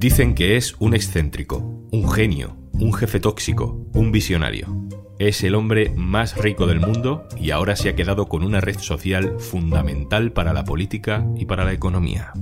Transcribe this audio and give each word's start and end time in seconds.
Dicen 0.00 0.34
que 0.34 0.56
es 0.56 0.76
un 0.78 0.94
excéntrico, 0.94 1.58
un 1.92 2.10
genio, 2.10 2.56
un 2.72 2.94
jefe 2.94 3.20
tóxico, 3.20 3.86
un 3.92 4.10
visionario. 4.12 4.88
Es 5.18 5.44
el 5.44 5.54
hombre 5.54 5.92
más 5.94 6.38
rico 6.38 6.66
del 6.66 6.80
mundo 6.80 7.28
y 7.38 7.50
ahora 7.50 7.76
se 7.76 7.90
ha 7.90 7.94
quedado 7.94 8.24
con 8.24 8.42
una 8.42 8.62
red 8.62 8.78
social 8.78 9.38
fundamental 9.38 10.32
para 10.32 10.54
la 10.54 10.64
política 10.64 11.26
y 11.36 11.44
para 11.44 11.66
la 11.66 11.74
economía. 11.74 12.32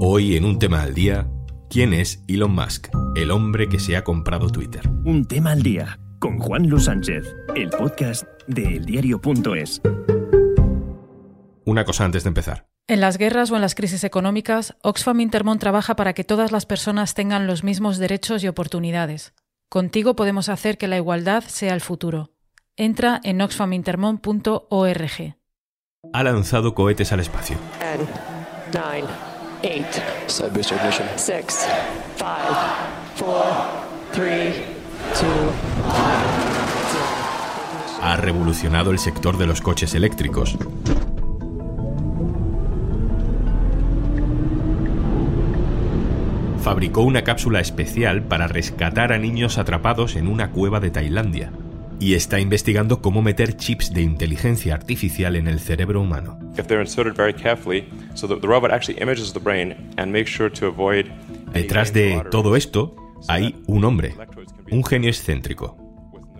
Hoy 0.00 0.36
en 0.36 0.46
un 0.46 0.58
tema 0.58 0.80
al 0.80 0.94
día, 0.94 1.28
¿quién 1.68 1.92
es 1.92 2.24
Elon 2.28 2.54
Musk, 2.54 2.88
el 3.14 3.30
hombre 3.30 3.68
que 3.68 3.78
se 3.78 3.94
ha 3.94 4.04
comprado 4.04 4.48
Twitter? 4.48 4.88
Un 5.04 5.26
tema 5.26 5.50
al 5.50 5.62
día 5.62 6.00
con 6.18 6.38
Juan 6.38 6.66
Luis 6.66 6.84
Sánchez, 6.84 7.26
el 7.54 7.68
podcast 7.68 8.24
de 8.46 8.78
eldiario.es. 8.78 9.82
Una 11.66 11.84
cosa 11.84 12.06
antes 12.06 12.24
de 12.24 12.28
empezar. 12.28 12.71
En 12.92 13.00
las 13.00 13.16
guerras 13.16 13.50
o 13.50 13.56
en 13.56 13.62
las 13.62 13.74
crisis 13.74 14.04
económicas, 14.04 14.76
Oxfam 14.82 15.20
Intermont 15.20 15.58
trabaja 15.58 15.96
para 15.96 16.12
que 16.12 16.24
todas 16.24 16.52
las 16.52 16.66
personas 16.66 17.14
tengan 17.14 17.46
los 17.46 17.64
mismos 17.64 17.96
derechos 17.96 18.44
y 18.44 18.48
oportunidades. 18.48 19.32
Contigo 19.70 20.14
podemos 20.14 20.50
hacer 20.50 20.76
que 20.76 20.88
la 20.88 20.98
igualdad 20.98 21.42
sea 21.42 21.72
el 21.72 21.80
futuro. 21.80 22.32
Entra 22.76 23.18
en 23.24 23.40
oxfamintermont.org. 23.40 25.36
Ha 26.12 26.22
lanzado 26.22 26.74
cohetes 26.74 27.12
al 27.12 27.20
espacio. 27.20 27.56
10, 28.72 28.82
9, 28.82 29.08
8, 29.62 30.02
6, 31.16 31.44
5, 32.18 32.26
4, 33.20 33.44
3, 34.12 34.56
2, 35.14 35.24
Ha 38.02 38.16
revolucionado 38.18 38.90
el 38.90 38.98
sector 38.98 39.38
de 39.38 39.46
los 39.46 39.62
coches 39.62 39.94
eléctricos. 39.94 40.58
Fabricó 46.62 47.02
una 47.02 47.24
cápsula 47.24 47.58
especial 47.58 48.22
para 48.22 48.46
rescatar 48.46 49.12
a 49.12 49.18
niños 49.18 49.58
atrapados 49.58 50.14
en 50.14 50.28
una 50.28 50.52
cueva 50.52 50.78
de 50.78 50.92
Tailandia 50.92 51.52
y 51.98 52.14
está 52.14 52.38
investigando 52.38 53.02
cómo 53.02 53.20
meter 53.20 53.56
chips 53.56 53.92
de 53.92 54.02
inteligencia 54.02 54.74
artificial 54.74 55.34
en 55.34 55.48
el 55.48 55.58
cerebro 55.58 56.00
humano. 56.00 56.38
Detrás 61.52 61.92
de 61.92 62.22
todo 62.30 62.54
esto 62.54 62.94
hay 63.28 63.60
un 63.66 63.84
hombre, 63.84 64.14
un 64.70 64.84
genio 64.84 65.10
excéntrico, 65.10 65.76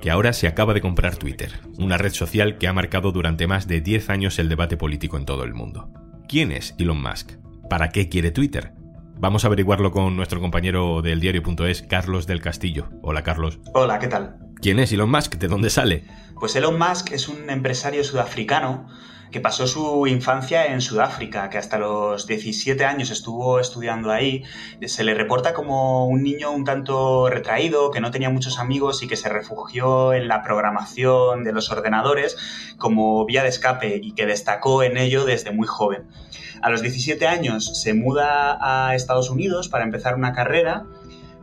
que 0.00 0.10
ahora 0.10 0.32
se 0.32 0.46
acaba 0.46 0.72
de 0.72 0.80
comprar 0.80 1.16
Twitter, 1.16 1.52
una 1.78 1.98
red 1.98 2.12
social 2.12 2.58
que 2.58 2.68
ha 2.68 2.72
marcado 2.72 3.10
durante 3.10 3.48
más 3.48 3.66
de 3.66 3.80
10 3.80 4.10
años 4.10 4.38
el 4.38 4.48
debate 4.48 4.76
político 4.76 5.16
en 5.16 5.24
todo 5.24 5.42
el 5.42 5.52
mundo. 5.52 5.90
¿Quién 6.28 6.52
es 6.52 6.76
Elon 6.78 7.02
Musk? 7.02 7.32
¿Para 7.68 7.88
qué 7.90 8.08
quiere 8.08 8.30
Twitter? 8.30 8.72
Vamos 9.16 9.44
a 9.44 9.46
averiguarlo 9.46 9.92
con 9.92 10.16
nuestro 10.16 10.40
compañero 10.40 11.02
del 11.02 11.20
diario.es, 11.20 11.82
Carlos 11.82 12.26
del 12.26 12.40
Castillo. 12.40 12.88
Hola, 13.02 13.22
Carlos. 13.22 13.60
Hola, 13.74 13.98
¿qué 13.98 14.08
tal? 14.08 14.36
¿Quién 14.60 14.78
es 14.78 14.92
Elon 14.92 15.10
Musk? 15.10 15.36
¿De 15.36 15.48
dónde 15.48 15.70
sale? 15.70 16.04
Pues 16.38 16.56
Elon 16.56 16.78
Musk 16.78 17.12
es 17.12 17.28
un 17.28 17.50
empresario 17.50 18.04
sudafricano 18.04 18.88
que 19.32 19.40
pasó 19.40 19.66
su 19.66 20.06
infancia 20.06 20.66
en 20.66 20.80
Sudáfrica, 20.80 21.48
que 21.50 21.58
hasta 21.58 21.78
los 21.78 22.26
17 22.26 22.84
años 22.84 23.10
estuvo 23.10 23.58
estudiando 23.58 24.12
ahí. 24.12 24.44
Se 24.86 25.02
le 25.02 25.14
reporta 25.14 25.54
como 25.54 26.06
un 26.06 26.22
niño 26.22 26.52
un 26.52 26.64
tanto 26.64 27.28
retraído, 27.28 27.90
que 27.90 28.00
no 28.00 28.10
tenía 28.10 28.30
muchos 28.30 28.58
amigos 28.58 29.02
y 29.02 29.08
que 29.08 29.16
se 29.16 29.30
refugió 29.30 30.12
en 30.12 30.28
la 30.28 30.42
programación 30.42 31.42
de 31.44 31.52
los 31.52 31.70
ordenadores 31.70 32.36
como 32.78 33.24
vía 33.24 33.42
de 33.42 33.48
escape 33.48 34.00
y 34.02 34.12
que 34.12 34.26
destacó 34.26 34.82
en 34.82 34.98
ello 34.98 35.24
desde 35.24 35.50
muy 35.50 35.66
joven. 35.66 36.06
A 36.62 36.70
los 36.70 36.80
17 36.80 37.26
años 37.26 37.82
se 37.82 37.92
muda 37.92 38.56
a 38.60 38.94
Estados 38.94 39.30
Unidos 39.30 39.68
para 39.68 39.82
empezar 39.82 40.14
una 40.14 40.32
carrera, 40.32 40.84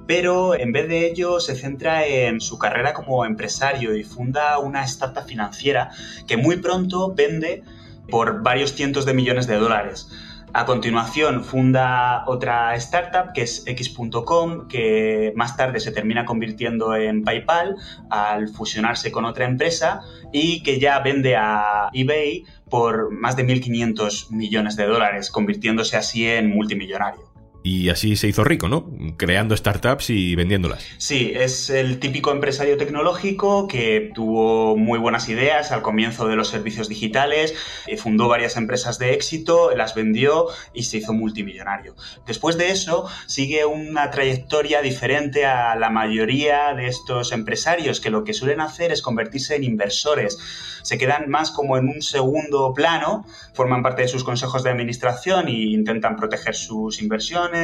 pero 0.08 0.58
en 0.58 0.72
vez 0.72 0.88
de 0.88 1.06
ello 1.06 1.42
se 1.42 1.56
centra 1.56 2.06
en 2.06 2.40
su 2.40 2.58
carrera 2.58 2.94
como 2.94 3.26
empresario 3.26 3.96
y 3.96 4.06
funda 4.06 4.58
una 4.60 4.86
startup 4.86 5.26
financiera 5.26 5.92
que 6.26 6.38
muy 6.38 6.58
pronto 6.58 7.14
vende 7.14 7.64
por 8.10 8.42
varios 8.42 8.74
cientos 8.74 9.06
de 9.06 9.14
millones 9.14 9.46
de 9.46 9.56
dólares. 9.56 10.10
A 10.52 10.66
continuación 10.66 11.44
funda 11.44 12.24
otra 12.26 12.76
startup 12.76 13.34
que 13.34 13.44
es 13.44 13.64
X.com, 13.68 14.68
que 14.68 15.32
más 15.36 15.56
tarde 15.56 15.80
se 15.80 15.92
termina 15.92 16.26
convirtiendo 16.26 16.96
en 16.96 17.24
PayPal 17.24 17.76
al 18.10 18.50
fusionarse 18.50 19.12
con 19.12 19.26
otra 19.26 19.46
empresa 19.46 20.02
y 20.34 20.64
que 20.64 20.80
ya 20.80 21.00
vende 21.00 21.36
a 21.36 21.90
eBay 21.94 22.46
por 22.68 23.12
más 23.12 23.36
de 23.36 23.46
1.500 23.46 24.32
millones 24.32 24.76
de 24.76 24.88
dólares, 24.88 25.30
convirtiéndose 25.30 25.98
así 25.98 26.28
en 26.28 26.50
multimillonario. 26.50 27.29
Y 27.70 27.90
así 27.90 28.16
se 28.16 28.28
hizo 28.28 28.44
rico, 28.44 28.68
¿no? 28.68 28.92
Creando 29.16 29.56
startups 29.56 30.10
y 30.10 30.34
vendiéndolas. 30.34 30.84
Sí, 30.98 31.34
es 31.36 31.70
el 31.70 32.00
típico 32.00 32.32
empresario 32.32 32.78
tecnológico 32.78 33.68
que 33.68 34.12
tuvo 34.16 34.76
muy 34.76 34.98
buenas 34.98 35.30
ideas 35.30 35.72
al 35.72 35.84
comienzo 35.84 36.28
de 36.28 36.36
los 36.36 36.48
servicios 36.48 36.90
digitales, 36.90 37.54
eh, 37.86 37.96
fundó 37.96 38.28
varias 38.28 38.58
empresas 38.58 38.98
de 38.98 39.14
éxito, 39.14 39.70
las 39.76 39.94
vendió 39.94 40.48
y 40.74 40.82
se 40.82 40.98
hizo 40.98 41.14
multimillonario. 41.14 41.94
Después 42.26 42.58
de 42.58 42.72
eso, 42.72 43.08
sigue 43.28 43.66
una 43.66 44.10
trayectoria 44.10 44.82
diferente 44.82 45.46
a 45.46 45.76
la 45.76 45.92
mayoría 45.92 46.74
de 46.74 46.88
estos 46.88 47.32
empresarios 47.32 48.00
que 48.00 48.10
lo 48.10 48.24
que 48.24 48.34
suelen 48.34 48.62
hacer 48.62 48.92
es 48.92 49.04
convertirse 49.04 49.56
en 49.56 49.64
inversores. 49.64 50.40
Se 50.82 50.98
quedan 50.98 51.30
más 51.30 51.52
como 51.52 51.78
en 51.78 51.88
un 51.88 52.02
segundo 52.02 52.74
plano, 52.74 53.26
forman 53.54 53.84
parte 53.84 54.02
de 54.02 54.08
sus 54.08 54.24
consejos 54.24 54.64
de 54.64 54.72
administración 54.72 55.50
e 55.50 55.52
intentan 55.52 56.16
proteger 56.16 56.56
sus 56.56 57.00
inversiones 57.00 57.59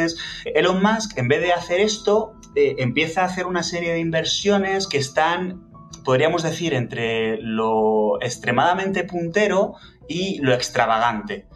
Elon 0.45 0.81
Musk, 0.81 1.17
en 1.17 1.27
vez 1.27 1.41
de 1.41 1.53
hacer 1.53 1.79
esto, 1.79 2.35
eh, 2.55 2.75
empieza 2.79 3.21
a 3.21 3.25
hacer 3.25 3.45
una 3.45 3.63
serie 3.63 3.93
de 3.93 3.99
inversiones 3.99 4.87
que 4.87 4.97
están, 4.97 5.69
podríamos 6.03 6.43
decir, 6.43 6.73
entre 6.73 7.37
lo 7.41 8.21
extremadamente 8.21 9.03
puntero 9.03 9.75
y 10.07 10.39
lo 10.39 10.53
extravagante. 10.53 11.47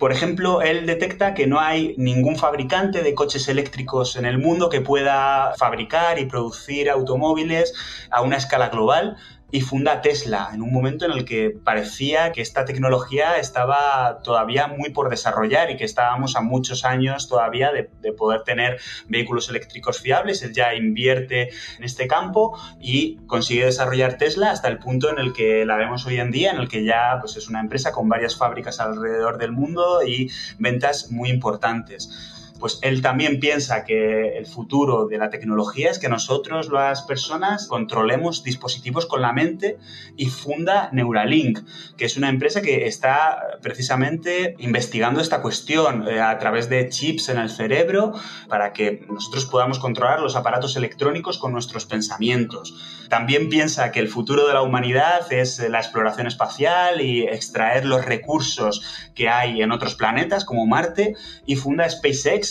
Por 0.00 0.12
ejemplo, 0.12 0.62
él 0.62 0.86
detecta 0.86 1.34
que 1.34 1.46
no 1.46 1.60
hay 1.60 1.94
ningún 1.98 2.36
fabricante 2.36 3.02
de 3.02 3.14
coches 3.14 3.48
eléctricos 3.48 4.16
en 4.16 4.24
el 4.24 4.38
mundo 4.38 4.70
que 4.70 4.80
pueda 4.80 5.52
fabricar 5.58 6.18
y 6.18 6.24
producir 6.24 6.88
automóviles 6.88 7.74
a 8.10 8.22
una 8.22 8.38
escala 8.38 8.70
global, 8.70 9.18
y 9.52 9.60
funda 9.60 10.00
Tesla 10.00 10.50
en 10.52 10.62
un 10.62 10.72
momento 10.72 11.04
en 11.04 11.12
el 11.12 11.24
que 11.24 11.50
parecía 11.50 12.32
que 12.32 12.40
esta 12.40 12.64
tecnología 12.64 13.38
estaba 13.38 14.20
todavía 14.22 14.68
muy 14.68 14.90
por 14.90 15.10
desarrollar 15.10 15.70
y 15.70 15.76
que 15.76 15.84
estábamos 15.84 16.36
a 16.36 16.40
muchos 16.40 16.84
años 16.84 17.28
todavía 17.28 17.72
de, 17.72 18.12
poder 18.12 18.42
tener 18.42 18.80
vehículos 19.08 19.48
eléctricos 19.48 20.00
fiables. 20.00 20.42
Él 20.42 20.52
ya 20.52 20.74
invierte 20.74 21.50
en 21.78 21.84
este 21.84 22.06
campo 22.06 22.58
y 22.80 23.16
consigue 23.26 23.64
desarrollar 23.64 24.18
Tesla 24.18 24.50
hasta 24.50 24.68
el 24.68 24.78
punto 24.78 25.10
en 25.10 25.18
el 25.18 25.32
que 25.32 25.64
la 25.64 25.76
vemos 25.76 26.06
hoy 26.06 26.18
en 26.18 26.30
día, 26.30 26.50
en 26.50 26.58
el 26.58 26.68
que 26.68 26.84
ya 26.84 27.18
pues, 27.20 27.36
es 27.36 27.48
una 27.48 27.60
empresa 27.60 27.92
con 27.92 28.08
varias 28.08 28.36
fábricas 28.36 28.80
alrededor 28.80 29.38
del 29.38 29.52
mundo 29.52 30.02
y 30.06 30.30
ventas 30.58 31.10
muy 31.10 31.30
importantes 31.30 32.36
pues 32.60 32.78
él 32.82 33.00
también 33.00 33.40
piensa 33.40 33.84
que 33.84 34.36
el 34.36 34.46
futuro 34.46 35.06
de 35.06 35.18
la 35.18 35.30
tecnología 35.30 35.90
es 35.90 35.98
que 35.98 36.08
nosotros, 36.08 36.70
las 36.70 37.02
personas, 37.02 37.66
controlemos 37.66 38.44
dispositivos 38.44 39.06
con 39.06 39.22
la 39.22 39.32
mente 39.32 39.78
y 40.16 40.26
funda 40.26 40.90
Neuralink, 40.92 41.60
que 41.96 42.04
es 42.04 42.16
una 42.16 42.28
empresa 42.28 42.60
que 42.60 42.86
está 42.86 43.58
precisamente 43.62 44.54
investigando 44.58 45.20
esta 45.20 45.40
cuestión 45.40 46.06
eh, 46.06 46.20
a 46.20 46.38
través 46.38 46.68
de 46.68 46.88
chips 46.88 47.30
en 47.30 47.38
el 47.38 47.50
cerebro 47.50 48.12
para 48.48 48.72
que 48.72 49.06
nosotros 49.08 49.46
podamos 49.46 49.78
controlar 49.78 50.20
los 50.20 50.36
aparatos 50.36 50.76
electrónicos 50.76 51.38
con 51.38 51.52
nuestros 51.52 51.86
pensamientos. 51.86 52.74
También 53.08 53.48
piensa 53.48 53.90
que 53.90 54.00
el 54.00 54.08
futuro 54.08 54.46
de 54.46 54.54
la 54.54 54.62
humanidad 54.62 55.32
es 55.32 55.58
la 55.58 55.78
exploración 55.78 56.26
espacial 56.26 57.00
y 57.00 57.22
extraer 57.22 57.84
los 57.84 58.04
recursos 58.04 58.82
que 59.14 59.28
hay 59.28 59.62
en 59.62 59.72
otros 59.72 59.94
planetas 59.94 60.44
como 60.44 60.66
Marte 60.66 61.14
y 61.46 61.56
funda 61.56 61.88
SpaceX 61.88 62.49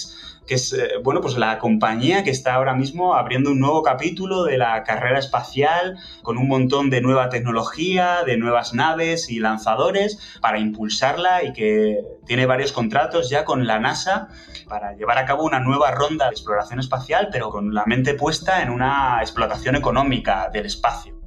que 0.50 0.56
es 0.56 0.74
eh, 0.74 0.94
bueno, 1.04 1.22
pues 1.22 1.38
la 1.38 1.60
compañía 1.60 2.24
que 2.24 2.31
está 2.31 2.56
ahora 2.56 2.74
mismo 2.74 3.13
abriendo 3.13 3.51
un 3.51 3.60
nuevo 3.60 3.84
capítulo 3.84 4.44
de 4.44 4.57
la 4.57 4.84
carrera 4.84 5.19
espacial 5.19 5.98
con 6.24 6.38
un 6.40 6.48
montón 6.48 6.90
de 6.90 7.01
nueva 7.01 7.30
tecnología, 7.30 8.24
de 8.25 8.36
nuevas 8.38 8.74
naves 8.74 9.30
y 9.30 9.40
lanzadores 9.40 10.40
para 10.42 10.57
impulsarla 10.57 11.44
y 11.44 11.54
que 11.54 12.00
tiene 12.25 12.48
varios 12.48 12.72
contratos 12.72 13.30
ya 13.30 13.46
con 13.46 13.68
la 13.68 13.80
NASA 13.80 14.30
para 14.68 14.94
llevar 14.96 15.19
a 15.19 15.25
cabo 15.25 15.44
una 15.44 15.60
nueva 15.60 15.92
ronda 15.92 16.25
de 16.25 16.31
exploración 16.31 16.80
espacial, 16.80 17.30
pero 17.31 17.52
con 17.52 17.74
la 17.74 17.86
mente 17.86 18.16
puesta 18.16 18.63
en 18.63 18.72
una 18.72 19.19
explotación 19.22 19.75
económica 19.75 20.50
del 20.52 20.66
espacio. 20.66 21.19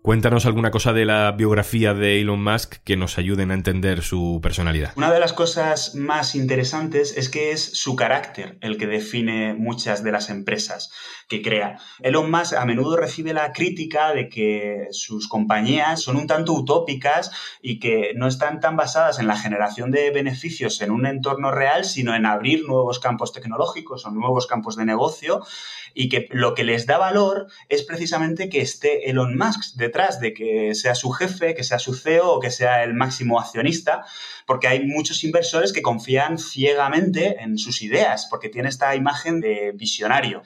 Cuéntanos 0.00 0.46
alguna 0.46 0.70
cosa 0.70 0.92
de 0.92 1.04
la 1.04 1.32
biografía 1.32 1.92
de 1.92 2.20
Elon 2.20 2.42
Musk 2.42 2.76
que 2.84 2.96
nos 2.96 3.18
ayuden 3.18 3.50
a 3.50 3.54
entender 3.54 4.02
su 4.02 4.38
personalidad. 4.40 4.92
Una 4.96 5.12
de 5.12 5.18
las 5.18 5.32
cosas 5.32 5.96
más 5.96 6.36
interesantes 6.36 7.16
es 7.16 7.28
que 7.28 7.50
es 7.50 7.64
su 7.74 7.96
carácter 7.96 8.58
el 8.60 8.78
que 8.78 8.86
define 8.86 9.54
muchas 9.54 10.04
de 10.04 10.12
las 10.12 10.30
empresas 10.30 10.90
que 11.28 11.42
crea. 11.42 11.78
Elon 12.00 12.30
Musk 12.30 12.54
a 12.54 12.64
menudo 12.64 12.96
recibe 12.96 13.34
la 13.34 13.52
crítica 13.52 14.14
de 14.14 14.28
que 14.28 14.86
sus 14.92 15.28
compañías 15.28 16.00
son 16.00 16.16
un 16.16 16.28
tanto 16.28 16.52
utópicas 16.52 17.32
y 17.60 17.80
que 17.80 18.12
no 18.14 18.28
están 18.28 18.60
tan 18.60 18.76
basadas 18.76 19.18
en 19.18 19.26
la 19.26 19.36
generación 19.36 19.90
de 19.90 20.10
beneficios 20.10 20.80
en 20.80 20.92
un 20.92 21.06
entorno 21.06 21.50
real, 21.50 21.84
sino 21.84 22.14
en 22.14 22.24
abrir 22.24 22.64
nuevos 22.66 23.00
campos 23.00 23.32
tecnológicos 23.32 24.06
o 24.06 24.10
nuevos 24.10 24.46
campos 24.46 24.76
de 24.76 24.86
negocio 24.86 25.42
y 25.92 26.08
que 26.08 26.28
lo 26.30 26.54
que 26.54 26.64
les 26.64 26.86
da 26.86 26.96
valor 26.96 27.48
es 27.68 27.82
precisamente 27.82 28.48
que 28.48 28.60
esté 28.60 29.10
Elon 29.10 29.36
Musk 29.36 29.74
detrás 29.88 30.20
de 30.20 30.34
que 30.34 30.74
sea 30.74 30.94
su 30.94 31.10
jefe, 31.10 31.54
que 31.54 31.64
sea 31.64 31.78
su 31.78 31.94
CEO 31.94 32.30
o 32.32 32.40
que 32.40 32.50
sea 32.50 32.84
el 32.84 32.94
máximo 32.94 33.40
accionista, 33.40 34.04
porque 34.46 34.68
hay 34.68 34.86
muchos 34.86 35.24
inversores 35.24 35.72
que 35.72 35.82
confían 35.82 36.38
ciegamente 36.38 37.42
en 37.42 37.58
sus 37.58 37.82
ideas, 37.82 38.26
porque 38.30 38.48
tiene 38.48 38.68
esta 38.68 38.94
imagen 38.94 39.40
de 39.40 39.72
visionario. 39.74 40.42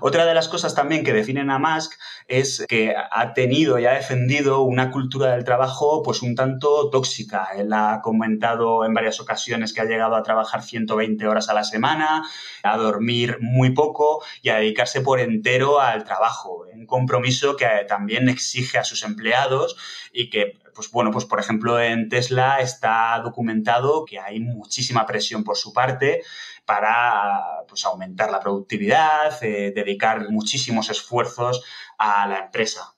Otra 0.00 0.26
de 0.26 0.34
las 0.34 0.48
cosas 0.48 0.74
también 0.74 1.04
que 1.04 1.12
definen 1.12 1.50
a 1.50 1.58
Musk 1.58 1.92
es 2.28 2.64
que 2.68 2.94
ha 2.96 3.32
tenido 3.34 3.78
y 3.78 3.86
ha 3.86 3.92
defendido 3.92 4.62
una 4.62 4.90
cultura 4.90 5.32
del 5.32 5.44
trabajo 5.44 6.02
pues 6.02 6.22
un 6.22 6.34
tanto 6.34 6.90
tóxica. 6.90 7.48
Él 7.56 7.72
ha 7.72 8.00
comentado 8.02 8.84
en 8.84 8.94
varias 8.94 9.20
ocasiones 9.20 9.72
que 9.72 9.80
ha 9.80 9.84
llegado 9.84 10.16
a 10.16 10.22
trabajar 10.22 10.62
120 10.62 11.26
horas 11.26 11.48
a 11.48 11.54
la 11.54 11.64
semana, 11.64 12.24
a 12.62 12.76
dormir 12.76 13.38
muy 13.40 13.70
poco 13.70 14.22
y 14.42 14.48
a 14.50 14.56
dedicarse 14.56 15.00
por 15.00 15.20
entero 15.20 15.80
al 15.80 16.04
trabajo. 16.04 16.66
Un 16.74 16.86
compromiso 16.86 17.56
que 17.56 17.66
también 17.88 18.28
exige 18.28 18.78
a 18.78 18.84
sus 18.86 19.02
empleados 19.02 19.76
y 20.12 20.30
que 20.30 20.58
pues 20.74 20.90
bueno, 20.90 21.10
pues 21.10 21.24
por 21.24 21.40
ejemplo 21.40 21.80
en 21.80 22.08
Tesla 22.08 22.60
está 22.60 23.18
documentado 23.24 24.04
que 24.04 24.18
hay 24.18 24.40
muchísima 24.40 25.06
presión 25.06 25.42
por 25.42 25.56
su 25.56 25.72
parte 25.72 26.22
para 26.66 27.64
pues, 27.68 27.84
aumentar 27.86 28.30
la 28.30 28.40
productividad, 28.40 29.42
eh, 29.42 29.72
dedicar 29.74 30.28
muchísimos 30.30 30.90
esfuerzos 30.90 31.64
a 31.98 32.26
la 32.26 32.38
empresa. 32.40 32.92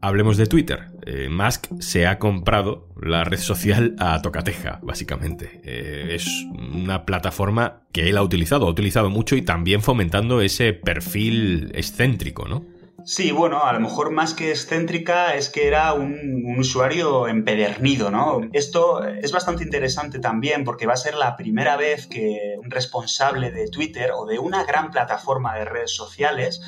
Hablemos 0.00 0.36
de 0.36 0.46
Twitter. 0.46 0.91
Eh, 1.04 1.28
Musk 1.28 1.66
se 1.80 2.06
ha 2.06 2.18
comprado 2.18 2.88
la 3.00 3.24
red 3.24 3.38
social 3.38 3.96
a 3.98 4.20
tocateja, 4.22 4.78
básicamente. 4.82 5.60
Eh, 5.64 6.14
es 6.14 6.26
una 6.54 7.04
plataforma 7.04 7.82
que 7.92 8.08
él 8.08 8.16
ha 8.16 8.22
utilizado, 8.22 8.66
ha 8.66 8.70
utilizado 8.70 9.10
mucho 9.10 9.36
y 9.36 9.42
también 9.42 9.82
fomentando 9.82 10.40
ese 10.40 10.72
perfil 10.72 11.72
excéntrico, 11.74 12.46
¿no? 12.46 12.64
Sí, 13.04 13.32
bueno, 13.32 13.64
a 13.64 13.72
lo 13.72 13.80
mejor 13.80 14.12
más 14.12 14.32
que 14.32 14.50
excéntrica 14.50 15.34
es 15.34 15.48
que 15.48 15.66
era 15.66 15.92
un, 15.92 16.54
usuario 16.56 17.26
empedernido, 17.26 18.10
¿no? 18.12 18.42
Esto 18.52 19.04
es 19.04 19.32
bastante 19.32 19.64
interesante 19.64 20.20
también 20.20 20.62
porque 20.62 20.86
va 20.86 20.92
a 20.92 20.96
ser 20.96 21.14
la 21.14 21.36
primera 21.36 21.76
vez 21.76 22.06
que 22.06 22.56
un 22.62 22.70
responsable 22.70 23.50
de 23.50 23.68
Twitter 23.68 24.10
o 24.14 24.24
de 24.26 24.38
una 24.38 24.64
gran 24.64 24.92
plataforma 24.92 25.56
de 25.56 25.64
redes 25.64 25.90
sociales 25.90 26.60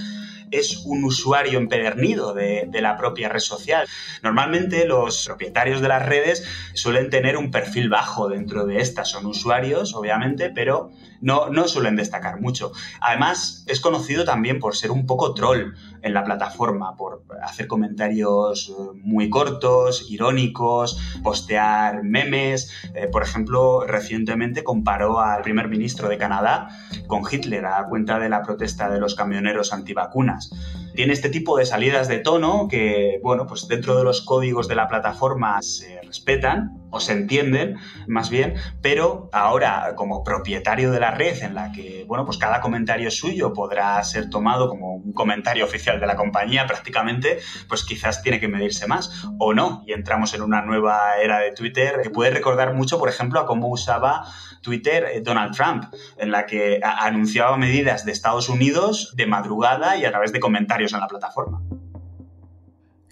es 0.59 0.85
un 0.85 1.05
usuario 1.05 1.59
empedernido 1.59 2.35
de, 2.35 2.69
la 2.81 2.97
propia 2.97 3.29
red 3.29 3.41
social. 3.41 3.87
Normalmente 4.23 4.85
los 4.87 5.27
propietarios 5.27 5.81
de 5.81 5.89
las 5.89 6.05
redes 6.05 6.45
suelen 6.75 7.11
tener 7.11 7.37
un 7.37 7.51
perfil 7.51 7.89
bajo 7.89 8.29
dentro 8.29 8.67
de 8.67 8.81
estas. 8.81 9.11
Son 9.11 9.27
usuarios, 9.27 9.95
obviamente, 9.95 10.51
pero 10.51 10.91
no, 11.25 11.49
no 11.49 11.67
suelen 11.67 11.97
destacar 11.97 12.41
mucho. 12.41 12.73
Además, 13.01 13.65
es 13.67 13.81
conocido 13.81 14.25
también 14.25 14.61
por 14.61 14.77
ser 14.77 14.91
un 14.91 15.07
poco 15.07 15.33
troll 15.33 15.73
en 16.03 16.13
la 16.13 16.23
plataforma, 16.23 16.97
por 16.97 17.25
hacer 17.43 17.67
comentarios 17.67 18.69
eh, 18.69 19.01
muy 19.03 19.31
cortos, 19.31 20.11
irónicos, 20.11 21.01
postear 21.23 22.05
memes. 22.05 22.71
Eh, 22.95 23.09
por 23.11 23.23
ejemplo, 23.23 23.87
recientemente 23.87 24.63
comparó 24.63 25.19
al 25.21 25.41
primer 25.41 25.69
ministro 25.69 26.11
de 26.11 26.19
Canadá 26.19 26.69
con 27.07 27.23
Hitler 27.29 27.65
a 27.65 27.87
cuenta 27.89 28.19
de 28.19 28.29
la 28.29 28.43
protesta 28.43 28.91
de 28.91 29.01
los 29.01 29.15
camioneros 29.15 29.73
antivacunas. 29.73 30.51
Tiene 30.95 31.15
este 31.15 31.31
tipo 31.31 31.57
de 31.57 31.65
salidas 31.65 32.07
de 32.07 32.19
tono 32.19 32.69
que, 32.69 33.19
bueno, 33.23 33.47
pues 33.47 33.67
dentro 33.67 33.97
de 33.97 34.05
los 34.05 34.21
códigos 34.21 34.69
de 34.69 34.75
la 34.75 34.89
plataforma 34.89 35.61
se 35.63 36.03
respetan 36.03 36.84
o 36.95 37.01
se 37.01 37.13
entienden, 37.13 37.77
más 38.07 38.31
bien, 38.31 38.55
pero 38.81 39.29
ahora 39.33 39.95
como 39.97 40.23
propietario 40.23 40.93
de 40.93 41.01
la 41.01 41.11
red 41.11 41.43
en 41.43 41.55
la 41.55 41.73
que, 41.73 42.05
bueno, 42.07 42.25
pues 42.25 42.39
cada 42.39 42.61
comentario 42.61 43.11
suyo 43.11 43.53
podrá 43.53 44.03
ser 44.05 44.31
tomado 44.31 44.69
como 44.69 44.95
un 44.95 45.13
comentario 45.13 45.65
oficial 45.65 45.99
de 45.99 46.07
la 46.07 46.15
compañía 46.15 46.67
prácticamente, 46.67 47.41
pues 47.69 47.85
quizás 47.85 48.23
tiene 48.23 48.39
que 48.39 48.47
medirse 48.47 48.87
más 48.87 49.27
o 49.39 49.55
no. 49.55 49.83
Y 49.87 49.93
entramos 49.93 50.35
en 50.35 50.43
una 50.43 50.63
nueva 50.63 51.19
era 51.21 51.41
de 51.41 51.51
Twitter 51.51 52.01
que 52.03 52.11
puede 52.11 52.31
recordar 52.31 52.75
mucho, 52.75 52.99
por 52.99 53.09
ejemplo, 53.09 53.41
a 53.41 53.47
cómo 53.47 53.69
usaba 53.69 54.25
Twitter 54.63 55.05
eh, 55.13 55.21
Donald 55.21 55.55
Trump, 55.55 55.85
en 56.17 56.31
la 56.31 56.47
que 56.47 56.81
anunciaba 56.83 57.57
medidas 57.57 58.05
de 58.05 58.13
Estados 58.13 58.49
Unidos 58.49 59.15
de 59.17 59.27
madrugada 59.27 59.97
y 59.97 60.05
a 60.05 60.11
través 60.11 60.33
de 60.33 60.39
comentarios 60.39 60.93
en 60.93 61.01
la 61.01 61.09
plataforma. 61.09 61.61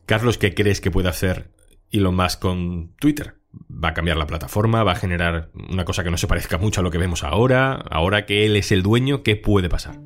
Carlos, 0.06 0.38
¿qué 0.38 0.54
crees 0.54 0.80
que 0.80 0.90
puede 0.90 1.08
hacer 1.08 1.50
Elon 1.90 2.14
Musk 2.14 2.40
con 2.40 2.94
Twitter? 2.96 3.41
¿Va 3.52 3.90
a 3.90 3.94
cambiar 3.94 4.16
la 4.16 4.26
plataforma? 4.26 4.84
¿Va 4.84 4.92
a 4.92 4.96
generar 4.96 5.50
una 5.70 5.84
cosa 5.84 6.04
que 6.04 6.10
no 6.10 6.16
se 6.16 6.26
parezca 6.26 6.58
mucho 6.58 6.80
a 6.80 6.84
lo 6.84 6.90
que 6.90 6.98
vemos 6.98 7.24
ahora? 7.24 7.74
Ahora 7.90 8.26
que 8.26 8.46
él 8.46 8.56
es 8.56 8.72
el 8.72 8.82
dueño, 8.82 9.22
¿qué 9.22 9.36
puede 9.36 9.68
pasar? 9.68 9.96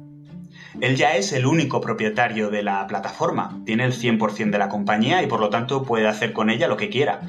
Él 0.81 0.97
ya 0.97 1.17
es 1.17 1.33
el 1.33 1.47
único 1.47 1.81
propietario 1.81 2.51
de 2.51 2.63
la 2.63 2.87
plataforma, 2.87 3.63
tiene 3.65 3.85
el 3.85 3.93
100% 3.93 4.51
de 4.51 4.59
la 4.59 4.69
compañía 4.69 5.23
y 5.23 5.27
por 5.27 5.41
lo 5.41 5.49
tanto 5.49 5.85
puede 5.85 6.07
hacer 6.07 6.33
con 6.33 6.51
ella 6.51 6.69
lo 6.69 6.77
que 6.77 6.91
quiera. 6.91 7.21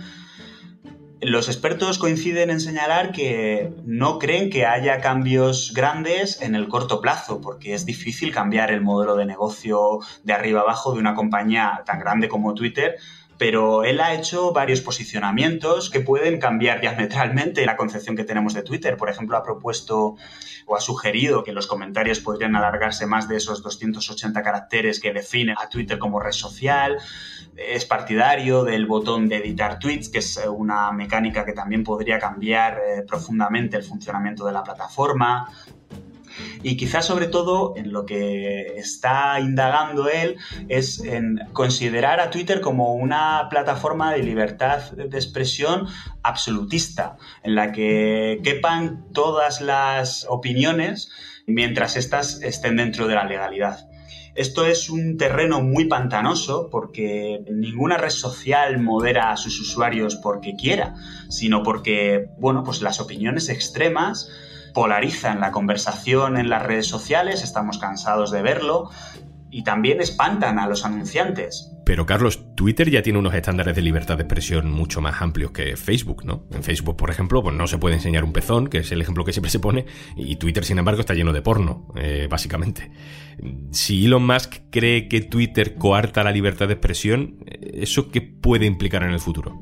Los 1.22 1.48
expertos 1.48 1.98
coinciden 1.98 2.52
en 2.52 2.60
señalar 2.60 3.12
que 3.12 3.72
no 3.86 4.20
creen 4.20 4.50
que 4.50 4.66
haya 4.66 5.02
cambios 5.02 5.74
grandes 5.74 6.42
en 6.42 6.54
el 6.54 6.68
corto 6.68 7.02
plazo, 7.02 7.42
porque 7.42 7.74
es 7.74 7.86
difícil 7.86 8.32
cambiar 8.32 8.70
el 8.70 8.82
modelo 8.82 9.16
de 9.16 9.26
negocio 9.26 10.00
de 10.24 10.34
arriba 10.34 10.62
abajo 10.62 10.94
de 10.94 11.00
una 11.00 11.16
compañía 11.16 11.82
tan 11.86 12.00
grande 12.00 12.30
como 12.30 12.54
Twitter, 12.54 12.98
pero 13.38 13.84
él 13.84 14.00
ha 14.00 14.14
hecho 14.14 14.52
varios 14.52 14.82
posicionamientos 14.82 15.90
que 15.90 16.02
pueden 16.02 16.40
cambiar 16.40 16.82
diametralmente 16.82 17.66
la 17.66 17.78
concepción 17.78 18.16
que 18.16 18.24
tenemos 18.24 18.54
de 18.54 18.64
Twitter. 18.64 18.98
Por 18.98 19.10
ejemplo, 19.10 19.38
ha 19.38 19.44
propuesto 19.44 20.16
o 20.66 20.76
ha 20.76 20.82
sugerido 20.82 21.44
que 21.44 21.54
los 21.54 21.68
comentarios 21.68 22.20
podrían 22.20 22.56
alargarse 22.56 23.06
más 23.06 23.28
de 23.30 23.38
esos 23.38 23.64
280 23.64 24.42
caracteres 24.44 25.00
que 25.00 25.14
definen 25.14 25.56
a 25.58 25.70
Twitter 25.70 25.98
como 25.98 26.20
red 26.20 26.34
social 26.34 26.98
es 27.58 27.86
partidario 27.86 28.64
del 28.64 28.86
botón 28.86 29.28
de 29.28 29.38
editar 29.38 29.80
tweets, 29.80 30.10
que 30.10 30.20
es 30.20 30.40
una 30.48 30.92
mecánica 30.92 31.44
que 31.44 31.54
también 31.54 31.84
podría 31.84 32.20
cambiar 32.20 32.80
eh, 32.80 33.02
profundamente 33.02 33.78
el 33.78 33.84
funcionamiento 33.84 34.46
de 34.46 34.52
la 34.52 34.64
plataforma. 34.64 35.52
Y 36.64 36.78
quizás 36.78 37.06
sobre 37.06 37.28
todo 37.28 37.74
en 37.78 37.92
lo 37.92 38.06
que 38.06 38.74
está 38.78 39.40
indagando 39.40 40.10
él 40.10 40.38
es 40.70 41.00
en 41.00 41.40
considerar 41.54 42.20
a 42.20 42.30
Twitter 42.30 42.62
como 42.62 42.94
una 42.94 43.48
plataforma 43.50 44.14
de 44.14 44.24
libertad 44.24 44.92
de 44.92 45.18
expresión 45.18 45.88
absolutista, 46.24 47.18
en 47.44 47.56
la 47.56 47.72
que 47.72 48.40
quepan 48.44 49.06
todas 49.14 49.62
las 49.62 50.26
opiniones 50.30 51.10
mientras 51.46 51.96
éstas 51.96 52.42
estén 52.42 52.76
dentro 52.76 53.08
de 53.08 53.16
la 53.16 53.24
legalidad. 53.24 53.87
Esto 54.38 54.68
es 54.68 54.92
un 54.92 55.18
terreno 55.18 55.62
muy 55.62 55.86
pantanoso 55.86 56.70
porque 56.70 57.44
ninguna 57.52 57.98
red 57.98 58.12
social 58.12 58.80
modera 58.80 59.32
a 59.32 59.38
sus 59.38 59.60
usuarios 59.60 60.16
porque 60.16 60.56
quiera, 60.56 60.94
sino 61.28 61.64
porque, 61.64 62.30
bueno, 62.38 62.64
pues 62.64 62.84
las 62.84 63.02
opiniones 63.02 63.50
extremas 63.50 64.30
polarizan 64.76 65.40
la 65.40 65.52
conversación 65.52 66.38
en 66.38 66.52
las 66.52 66.62
redes 66.62 66.86
sociales, 66.86 67.44
estamos 67.44 67.80
cansados 67.80 68.30
de 68.30 68.44
verlo, 68.44 68.92
y 69.50 69.64
también 69.64 70.02
espantan 70.02 70.60
a 70.60 70.68
los 70.68 70.86
anunciantes. 70.86 71.72
Pero 71.86 72.06
Carlos, 72.06 72.54
Twitter 72.56 72.90
ya 72.90 73.02
tiene 73.02 73.20
unos 73.20 73.34
estándares 73.34 73.76
de 73.76 73.82
libertad 73.82 74.18
de 74.18 74.24
expresión 74.24 74.70
mucho 74.70 75.00
más 75.00 75.22
amplios 75.22 75.52
que 75.52 75.78
Facebook, 75.78 76.26
¿no? 76.26 76.46
En 76.52 76.62
Facebook, 76.62 76.98
por 76.98 77.10
ejemplo, 77.10 77.42
pues 77.42 77.56
no 77.56 77.66
se 77.66 77.78
puede 77.78 77.96
enseñar 77.96 78.26
un 78.26 78.34
pezón, 78.34 78.68
que 78.68 78.80
es 78.80 78.92
el 78.92 79.02
ejemplo 79.02 79.24
que 79.24 79.32
siempre 79.32 79.50
se 79.50 79.60
pone, 79.60 79.86
y 80.18 80.36
Twitter, 80.36 80.66
sin 80.66 80.80
embargo, 80.80 81.00
está 81.00 81.14
lleno 81.14 81.32
de 81.32 81.42
porno, 81.42 81.88
eh, 81.96 82.28
básicamente. 82.30 82.92
Si 83.72 84.06
Elon 84.06 84.26
Musk 84.26 84.56
cree 84.70 85.08
que 85.08 85.22
Twitter 85.22 85.76
coarta 85.76 86.24
la 86.24 86.32
libertad 86.32 86.68
de 86.68 86.74
expresión, 86.74 87.38
¿eso 87.46 88.12
qué 88.12 88.22
puede 88.22 88.66
implicar 88.66 89.04
en 89.04 89.12
el 89.12 89.20
futuro? 89.20 89.58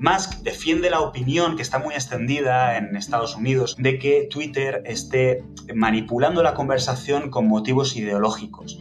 Musk 0.00 0.42
defiende 0.42 0.88
la 0.88 1.00
opinión 1.00 1.56
que 1.56 1.62
está 1.62 1.78
muy 1.78 1.94
extendida 1.94 2.78
en 2.78 2.96
Estados 2.96 3.36
Unidos 3.36 3.76
de 3.78 3.98
que 3.98 4.28
Twitter 4.30 4.82
esté 4.86 5.44
manipulando 5.74 6.42
la 6.42 6.54
conversación 6.54 7.30
con 7.30 7.46
motivos 7.46 7.96
ideológicos. 7.96 8.78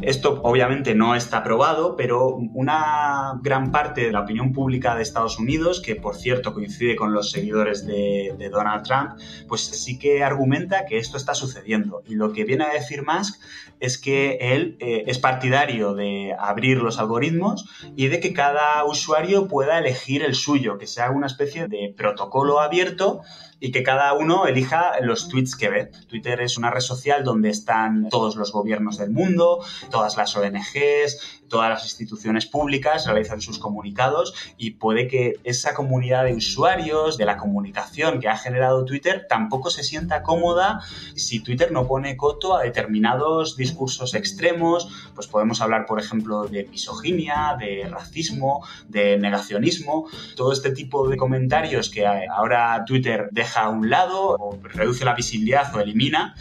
Esto 0.00 0.40
obviamente 0.42 0.94
no 0.94 1.14
está 1.14 1.38
aprobado, 1.38 1.96
pero 1.96 2.34
una 2.34 3.38
gran 3.42 3.70
parte 3.70 4.02
de 4.02 4.12
la 4.12 4.20
opinión 4.20 4.52
pública 4.52 4.96
de 4.96 5.02
Estados 5.02 5.38
Unidos, 5.38 5.80
que 5.80 5.94
por 5.94 6.16
cierto 6.16 6.52
coincide 6.52 6.96
con 6.96 7.12
los 7.12 7.30
seguidores 7.30 7.86
de, 7.86 8.34
Donald 8.50 8.84
Trump, 8.84 9.12
pues 9.48 9.62
sí 9.62 9.98
que 9.98 10.22
argumenta 10.22 10.84
que 10.84 10.98
esto 10.98 11.16
está 11.16 11.34
sucediendo. 11.34 12.02
Y 12.06 12.16
lo 12.16 12.32
que 12.32 12.44
viene 12.44 12.64
a 12.64 12.72
decir 12.72 13.04
Musk 13.06 13.40
es 13.80 13.96
que 13.96 14.38
él 14.40 14.76
eh, 14.80 15.04
es 15.06 15.18
partidario 15.18 15.94
de 15.94 16.34
abrir 16.38 16.78
los 16.78 16.98
algoritmos 16.98 17.68
y 17.96 18.08
de 18.08 18.20
que 18.20 18.32
cada 18.32 18.84
usuario 18.84 19.48
pueda 19.48 19.78
elegir 19.78 20.22
el 20.22 20.34
suyo, 20.34 20.76
que 20.76 20.86
sea 20.86 21.10
una 21.10 21.26
especie 21.26 21.68
de 21.68 21.94
protocolo 21.96 22.60
abierto 22.60 23.22
y 23.64 23.72
que 23.72 23.82
cada 23.82 24.12
uno 24.12 24.46
elija 24.46 25.00
los 25.00 25.30
tweets 25.30 25.56
que 25.56 25.70
ve. 25.70 25.90
Twitter 26.06 26.42
es 26.42 26.58
una 26.58 26.70
red 26.70 26.82
social 26.82 27.24
donde 27.24 27.48
están 27.48 28.10
todos 28.10 28.36
los 28.36 28.52
gobiernos 28.52 28.98
del 28.98 29.08
mundo, 29.08 29.64
todas 29.90 30.18
las 30.18 30.36
ONGs, 30.36 31.40
todas 31.48 31.70
las 31.70 31.84
instituciones 31.84 32.44
públicas 32.44 33.06
realizan 33.06 33.40
sus 33.40 33.58
comunicados 33.58 34.34
y 34.58 34.72
puede 34.72 35.08
que 35.08 35.34
esa 35.44 35.72
comunidad 35.72 36.24
de 36.24 36.34
usuarios, 36.34 37.16
de 37.16 37.24
la 37.24 37.38
comunicación 37.38 38.20
que 38.20 38.28
ha 38.28 38.36
generado 38.36 38.84
Twitter, 38.84 39.26
tampoco 39.30 39.70
se 39.70 39.82
sienta 39.82 40.22
cómoda 40.22 40.80
si 41.14 41.40
Twitter 41.40 41.72
no 41.72 41.86
pone 41.86 42.18
coto 42.18 42.56
a 42.56 42.62
determinados 42.62 43.56
discursos 43.56 44.14
extremos, 44.14 44.88
pues 45.14 45.26
podemos 45.26 45.62
hablar, 45.62 45.86
por 45.86 46.00
ejemplo, 46.00 46.44
de 46.44 46.64
misoginia, 46.64 47.56
de 47.58 47.88
racismo, 47.88 48.66
de 48.88 49.16
negacionismo, 49.16 50.08
todo 50.36 50.52
este 50.52 50.70
tipo 50.70 51.08
de 51.08 51.16
comentarios 51.16 51.88
que 51.88 52.06
ahora 52.06 52.84
Twitter 52.86 53.28
deja 53.30 53.53
a 53.56 53.68
un 53.68 53.90
lado 53.90 54.36
o 54.38 54.58
reduce 54.62 55.04
la 55.04 55.14
visibilidad 55.14 55.74
o 55.74 55.80
elimina, 55.80 56.34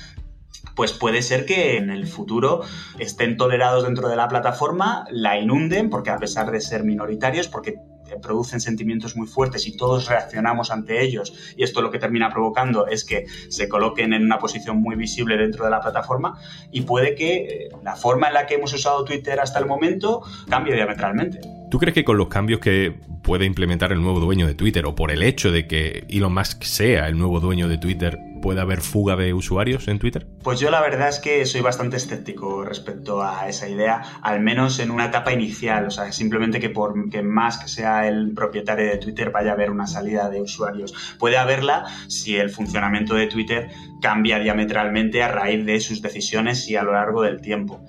pues 0.76 0.94
puede 0.94 1.22
ser 1.22 1.46
que 1.46 1.78
en 1.78 1.90
el 1.90 2.08
futuro 2.08 2.62
estén 3.00 3.38
tolerados 3.38 3.84
dentro 3.84 4.08
de 4.08 4.16
la 4.16 4.28
plataforma, 4.28 5.06
la 5.12 5.40
inunden, 5.40 5.90
porque 5.90 6.10
a 6.10 6.18
pesar 6.18 6.52
de 6.52 6.62
ser 6.62 6.84
minoritarios, 6.84 7.48
porque 7.48 7.76
producen 8.22 8.62
sentimientos 8.62 9.16
muy 9.16 9.28
fuertes 9.28 9.68
y 9.68 9.76
todos 9.76 10.08
reaccionamos 10.08 10.72
ante 10.72 11.02
ellos 11.02 11.34
y 11.58 11.64
esto 11.64 11.82
lo 11.82 11.92
que 11.92 12.00
termina 12.00 12.30
provocando 12.32 12.88
es 12.88 13.04
que 13.06 13.26
se 13.50 13.68
coloquen 13.68 14.14
en 14.14 14.24
una 14.24 14.40
posición 14.40 14.78
muy 14.78 14.96
visible 14.96 15.38
dentro 15.38 15.66
de 15.66 15.72
la 15.72 15.82
plataforma 15.82 16.38
y 16.72 16.82
puede 16.82 17.16
que 17.16 17.36
eh, 17.36 17.70
la 17.84 17.96
forma 17.96 18.28
en 18.28 18.34
la 18.34 18.46
que 18.46 18.56
hemos 18.56 18.74
usado 18.74 19.04
Twitter 19.04 19.40
hasta 19.40 19.60
el 19.60 19.66
momento 19.66 20.22
cambie 20.50 20.76
diametralmente. 20.76 21.42
¿Tú 21.74 21.80
crees 21.80 21.96
que 21.96 22.04
con 22.04 22.18
los 22.18 22.28
cambios 22.28 22.60
que 22.60 22.94
puede 23.24 23.46
implementar 23.46 23.92
el 23.92 24.00
nuevo 24.00 24.20
dueño 24.20 24.46
de 24.46 24.54
Twitter 24.54 24.86
o 24.86 24.94
por 24.94 25.10
el 25.10 25.24
hecho 25.24 25.52
de 25.52 25.66
que 25.66 26.06
Elon 26.08 26.32
Musk 26.32 26.62
sea 26.62 27.08
el 27.08 27.18
nuevo 27.18 27.40
dueño 27.40 27.68
de 27.68 27.80
Twitter, 27.80 28.20
puede 28.44 28.62
haber 28.62 28.80
fuga 28.80 29.16
de 29.16 29.34
usuarios 29.34 29.88
en 29.88 29.98
Twitter? 29.98 30.28
Pues 30.44 30.60
yo 30.60 30.70
la 30.70 30.82
verdad 30.82 31.10
es 31.10 31.18
que 31.18 31.44
soy 31.48 31.62
bastante 31.62 31.98
escéptico 31.98 32.64
respecto 32.64 33.24
a 33.24 33.50
esa 33.50 33.68
idea, 33.68 34.04
al 34.22 34.40
menos 34.42 34.78
en 34.78 34.92
una 34.92 35.06
etapa 35.06 35.34
inicial. 35.34 35.88
O 35.88 35.90
sea, 35.90 36.12
simplemente 36.12 36.60
que 36.60 36.70
por 36.70 37.10
que 37.10 37.24
Musk 37.24 37.66
sea 37.66 38.08
el 38.08 38.36
propietario 38.36 38.86
de 38.86 39.00
Twitter 39.00 39.32
vaya 39.32 39.50
a 39.50 39.54
haber 39.56 39.72
una 39.72 39.88
salida 39.88 40.30
de 40.30 40.44
usuarios. 40.44 40.94
Puede 41.18 41.38
haberla 41.38 41.86
si 42.08 42.36
el 42.36 42.52
funcionamiento 42.52 43.16
de 43.16 43.26
Twitter 43.26 43.72
cambia 44.00 44.38
diametralmente 44.38 45.24
a 45.24 45.28
raíz 45.28 45.66
de 45.66 45.80
sus 45.80 46.04
decisiones 46.04 46.70
y 46.70 46.76
a 46.76 46.84
lo 46.84 46.94
largo 46.94 47.24
del 47.24 47.42
tiempo. 47.42 47.82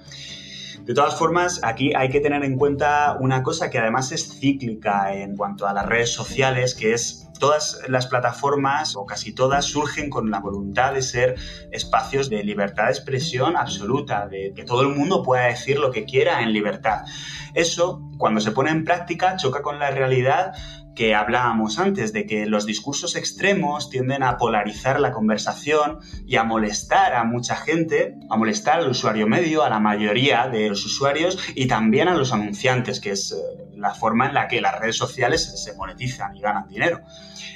De 0.85 0.93
todas 0.93 1.19
formas, 1.19 1.61
aquí 1.63 1.95
hay 1.97 2.11
que 2.11 2.21
tener 2.21 2.45
en 2.45 2.59
cuenta 2.59 3.17
una 3.19 3.43
cosa 3.43 3.71
que 3.71 3.79
además 3.79 4.13
es 4.13 4.39
cíclica 4.39 5.15
en 5.15 5.35
cuanto 5.35 5.67
a 5.67 5.73
las 5.73 5.87
redes 5.87 6.13
sociales, 6.13 6.75
que 6.75 6.93
es 6.93 7.27
todas 7.41 7.81
las 7.89 8.07
plataformas 8.07 8.95
o 8.95 9.07
casi 9.07 9.35
todas 9.35 9.65
surgen 9.65 10.11
con 10.11 10.31
la 10.31 10.41
voluntad 10.41 10.93
de 10.93 11.01
ser 11.01 11.37
espacios 11.73 12.29
de 12.29 12.45
libertad 12.45 12.85
de 12.85 12.91
expresión 12.91 13.57
absoluta, 13.57 14.29
de 14.29 14.53
que 14.55 14.65
todo 14.65 14.83
el 14.83 14.89
mundo 14.89 15.23
pueda 15.23 15.47
decir 15.47 15.79
lo 15.79 15.91
que 15.91 16.05
quiera 16.05 16.43
en 16.43 16.53
libertad. 16.53 17.07
Eso, 17.55 18.03
cuando 18.19 18.43
se 18.43 18.51
pone 18.51 18.71
en 18.71 18.85
práctica, 18.85 19.37
choca 19.37 19.63
con 19.63 19.79
la 19.79 19.91
realidad 19.91 20.53
que 20.95 21.15
hablábamos 21.15 21.79
antes, 21.79 22.13
de 22.13 22.27
que 22.27 22.47
los 22.47 22.67
discursos 22.67 23.17
extremos 23.17 23.91
tienden 23.91 24.23
a 24.23 24.37
polarizar 24.37 25.01
la 25.01 25.13
conversación 25.13 25.99
y 26.27 26.37
a 26.37 26.45
molestar 26.45 27.15
a 27.15 27.25
mucha 27.25 27.57
gente, 27.57 28.15
a 28.31 28.37
molestar 28.37 28.81
al 28.81 28.91
usuario 28.91 29.27
medio, 29.27 29.63
a 29.65 29.71
la 29.71 29.81
mayoría 29.81 30.49
de 30.49 30.69
los 30.69 30.85
usuarios 30.85 31.39
y 31.55 31.67
también 31.67 32.09
a 32.09 32.15
los 32.15 32.33
anunciantes, 32.33 33.01
que 33.01 33.11
es 33.11 33.33
eh, 33.33 33.37
la 33.77 33.95
forma 33.95 34.29
en 34.29 34.35
la 34.35 34.49
que 34.49 34.61
las 34.61 34.79
redes 34.79 34.97
sociales 34.97 35.63
se 35.63 35.75
monetizan 35.75 36.37
y 36.37 36.41
ganan 36.41 36.69
dinero. 36.69 37.01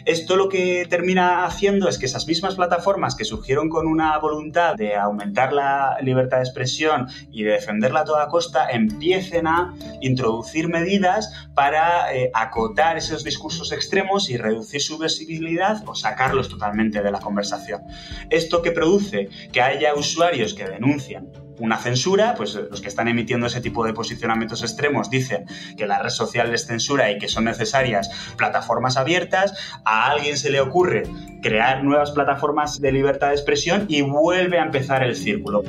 Esto 0.04 0.36
lo 0.36 0.48
que 0.48 0.86
termina 0.88 1.44
haciendo 1.44 1.88
es 1.88 1.98
que 1.98 2.06
esas 2.06 2.26
mismas 2.26 2.54
plataformas 2.54 3.14
que 3.14 3.24
surgieron 3.24 3.68
con 3.68 3.86
una 3.86 4.16
voluntad 4.18 4.74
de 4.74 4.96
aumentar 4.96 5.52
la 5.52 5.98
libertad 6.00 6.38
de 6.38 6.44
expresión 6.44 7.08
y 7.30 7.44
de 7.44 7.52
defenderla 7.52 8.00
a 8.00 8.04
toda 8.04 8.28
costa, 8.28 8.70
empiecen 8.70 9.46
a 9.46 9.74
introducir 10.00 10.68
medidas 10.68 11.48
para 11.54 12.14
eh, 12.14 12.30
acotar 12.32 12.96
esos 12.96 13.24
discursos 13.28 13.72
extremos 13.72 14.30
y 14.30 14.36
reducir 14.36 14.80
su 14.80 14.98
visibilidad 14.98 15.82
o 15.86 15.94
sacarlos 15.94 16.48
totalmente 16.48 17.02
de 17.02 17.10
la 17.10 17.20
conversación. 17.20 17.82
Esto 18.30 18.62
que 18.62 18.72
produce 18.72 19.28
que 19.52 19.60
haya 19.60 19.94
usuarios 19.94 20.54
que 20.54 20.64
denuncian 20.64 21.28
una 21.58 21.78
censura, 21.78 22.34
pues 22.36 22.54
los 22.54 22.80
que 22.80 22.88
están 22.88 23.08
emitiendo 23.08 23.46
ese 23.46 23.60
tipo 23.60 23.84
de 23.84 23.92
posicionamientos 23.92 24.62
extremos 24.62 25.10
dicen 25.10 25.44
que 25.76 25.86
la 25.86 26.00
red 26.00 26.10
social 26.10 26.50
les 26.50 26.66
censura 26.66 27.10
y 27.10 27.18
que 27.18 27.28
son 27.28 27.44
necesarias 27.44 28.10
plataformas 28.36 28.96
abiertas, 28.96 29.54
a 29.84 30.10
alguien 30.10 30.36
se 30.36 30.50
le 30.50 30.60
ocurre 30.60 31.02
crear 31.42 31.84
nuevas 31.84 32.12
plataformas 32.12 32.80
de 32.80 32.92
libertad 32.92 33.28
de 33.28 33.34
expresión 33.34 33.86
y 33.88 34.02
vuelve 34.02 34.58
a 34.58 34.64
empezar 34.64 35.02
el 35.02 35.16
círculo. 35.16 35.64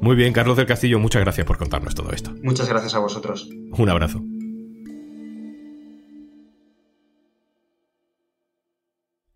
Muy 0.00 0.14
bien, 0.14 0.32
Carlos 0.32 0.56
del 0.56 0.66
Castillo, 0.66 1.00
muchas 1.00 1.22
gracias 1.22 1.46
por 1.46 1.58
contarnos 1.58 1.94
todo 1.94 2.12
esto. 2.12 2.32
Muchas 2.42 2.68
gracias 2.68 2.94
a 2.94 2.98
vosotros. 2.98 3.48
Un 3.72 3.88
abrazo. 3.88 4.20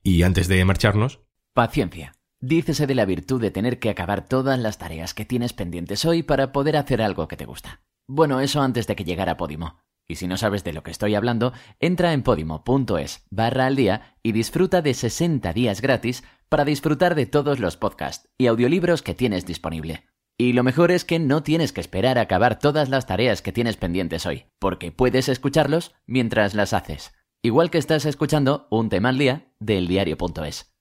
Y 0.02 0.22
antes 0.22 0.48
de 0.48 0.64
marcharnos... 0.64 1.20
Paciencia. 1.54 2.14
Dícese 2.40 2.86
de 2.86 2.94
la 2.94 3.04
virtud 3.04 3.40
de 3.40 3.50
tener 3.50 3.78
que 3.78 3.90
acabar 3.90 4.26
todas 4.26 4.58
las 4.58 4.78
tareas 4.78 5.12
que 5.12 5.26
tienes 5.26 5.52
pendientes 5.52 6.04
hoy 6.06 6.22
para 6.22 6.52
poder 6.52 6.76
hacer 6.76 7.02
algo 7.02 7.28
que 7.28 7.36
te 7.36 7.44
gusta. 7.44 7.82
Bueno, 8.08 8.40
eso 8.40 8.62
antes 8.62 8.86
de 8.86 8.96
que 8.96 9.04
llegara 9.04 9.36
Podimo. 9.36 9.78
Y 10.08 10.16
si 10.16 10.26
no 10.26 10.36
sabes 10.36 10.64
de 10.64 10.72
lo 10.72 10.82
que 10.82 10.90
estoy 10.90 11.14
hablando, 11.14 11.52
entra 11.78 12.12
en 12.14 12.22
podimo.es 12.22 13.26
barra 13.30 13.66
al 13.66 13.76
día 13.76 14.16
y 14.22 14.32
disfruta 14.32 14.80
de 14.80 14.94
60 14.94 15.52
días 15.52 15.82
gratis 15.82 16.24
para 16.48 16.64
disfrutar 16.64 17.14
de 17.14 17.26
todos 17.26 17.60
los 17.60 17.76
podcasts 17.76 18.28
y 18.38 18.46
audiolibros 18.46 19.02
que 19.02 19.14
tienes 19.14 19.46
disponible. 19.46 20.08
Y 20.38 20.54
lo 20.54 20.64
mejor 20.64 20.90
es 20.90 21.04
que 21.04 21.18
no 21.18 21.42
tienes 21.42 21.72
que 21.72 21.82
esperar 21.82 22.18
a 22.18 22.22
acabar 22.22 22.58
todas 22.58 22.88
las 22.88 23.06
tareas 23.06 23.42
que 23.42 23.52
tienes 23.52 23.76
pendientes 23.76 24.24
hoy, 24.24 24.46
porque 24.58 24.90
puedes 24.90 25.28
escucharlos 25.28 25.94
mientras 26.06 26.54
las 26.54 26.72
haces. 26.72 27.12
Igual 27.42 27.70
que 27.70 27.78
estás 27.78 28.04
escuchando 28.04 28.66
un 28.68 28.90
tema 28.90 29.08
al 29.08 29.16
día 29.16 29.46
del 29.60 29.88
diario.es. 29.88 30.74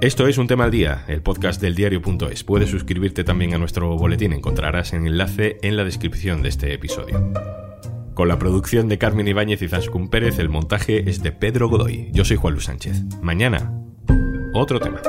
Esto 0.00 0.26
es 0.26 0.38
Un 0.38 0.46
Tema 0.46 0.64
al 0.64 0.70
Día, 0.70 1.04
el 1.08 1.20
podcast 1.20 1.60
del 1.60 1.74
diario.es. 1.74 2.42
Puedes 2.42 2.70
suscribirte 2.70 3.22
también 3.22 3.52
a 3.52 3.58
nuestro 3.58 3.94
boletín, 3.98 4.32
encontrarás 4.32 4.94
el 4.94 5.06
enlace 5.06 5.58
en 5.60 5.76
la 5.76 5.84
descripción 5.84 6.40
de 6.40 6.48
este 6.48 6.72
episodio. 6.72 7.34
Con 8.14 8.28
la 8.28 8.38
producción 8.38 8.88
de 8.88 8.96
Carmen 8.96 9.28
Ibáñez 9.28 9.60
y 9.60 9.68
Zascun 9.68 10.08
Pérez, 10.08 10.38
el 10.38 10.48
montaje 10.48 11.10
es 11.10 11.22
de 11.22 11.32
Pedro 11.32 11.68
Godoy. 11.68 12.08
Yo 12.12 12.24
soy 12.24 12.38
Juan 12.38 12.54
Luis 12.54 12.64
Sánchez. 12.64 13.02
Mañana, 13.20 13.78
otro 14.54 14.80
tema. 14.80 15.02